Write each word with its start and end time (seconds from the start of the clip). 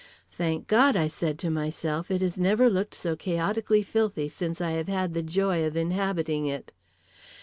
Thank 0.31 0.65
God, 0.65 0.95
I 0.95 1.07
said 1.07 1.37
to 1.37 1.51
myself, 1.51 2.09
it 2.09 2.21
has 2.21 2.35
never 2.35 2.71
looked 2.71 2.95
so 2.95 3.15
chaotically 3.15 3.83
filthy 3.83 4.29
since 4.29 4.59
I 4.59 4.71
have 4.71 4.87
had 4.87 5.13
the 5.13 5.21
joy 5.21 5.63
of 5.63 5.77
inhabiting 5.77 6.47
it. 6.47 6.71